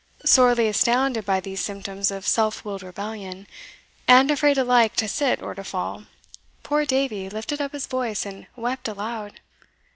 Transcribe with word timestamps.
Sorely 0.25 0.67
astounded 0.67 1.27
by 1.27 1.39
these 1.39 1.61
symptoms 1.63 2.09
of 2.09 2.25
self 2.27 2.65
willed 2.65 2.81
rebellion, 2.81 3.45
and 4.07 4.31
afraid 4.31 4.57
alike 4.57 4.95
to 4.95 5.07
sit 5.07 5.43
or 5.43 5.53
to 5.53 5.63
fall, 5.63 6.05
poor 6.63 6.85
Davie 6.87 7.29
lifted 7.29 7.61
up 7.61 7.71
his 7.73 7.85
voice 7.85 8.25
and 8.25 8.47
wept 8.55 8.87
aloud. 8.87 9.41